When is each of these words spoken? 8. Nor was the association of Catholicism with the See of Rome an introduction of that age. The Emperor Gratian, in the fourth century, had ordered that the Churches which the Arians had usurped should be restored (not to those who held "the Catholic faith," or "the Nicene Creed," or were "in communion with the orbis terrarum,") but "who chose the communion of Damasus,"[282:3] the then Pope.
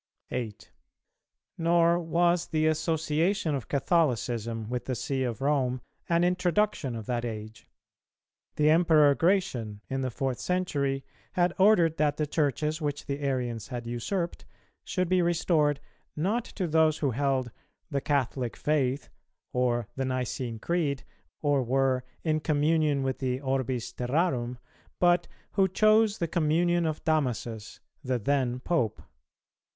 8. 0.31 0.71
Nor 1.59 1.99
was 1.99 2.47
the 2.47 2.65
association 2.65 3.53
of 3.53 3.67
Catholicism 3.67 4.67
with 4.67 4.85
the 4.85 4.95
See 4.95 5.21
of 5.21 5.41
Rome 5.41 5.79
an 6.09 6.23
introduction 6.23 6.95
of 6.95 7.05
that 7.05 7.23
age. 7.23 7.67
The 8.55 8.71
Emperor 8.71 9.13
Gratian, 9.13 9.81
in 9.91 10.01
the 10.01 10.09
fourth 10.09 10.39
century, 10.39 11.05
had 11.33 11.53
ordered 11.59 11.97
that 11.97 12.17
the 12.17 12.25
Churches 12.25 12.81
which 12.81 13.05
the 13.05 13.19
Arians 13.19 13.67
had 13.67 13.85
usurped 13.85 14.43
should 14.83 15.07
be 15.07 15.21
restored 15.21 15.79
(not 16.15 16.45
to 16.45 16.65
those 16.67 16.97
who 16.97 17.11
held 17.11 17.51
"the 17.91 18.01
Catholic 18.01 18.55
faith," 18.57 19.07
or 19.53 19.87
"the 19.97 20.03
Nicene 20.03 20.57
Creed," 20.57 21.03
or 21.43 21.61
were 21.61 22.03
"in 22.23 22.39
communion 22.39 23.03
with 23.03 23.19
the 23.19 23.39
orbis 23.39 23.93
terrarum,") 23.93 24.57
but 24.99 25.27
"who 25.51 25.67
chose 25.67 26.17
the 26.17 26.27
communion 26.27 26.87
of 26.87 27.03
Damasus,"[282:3] 27.03 27.79
the 28.07 28.17
then 28.17 28.59
Pope. 28.61 29.03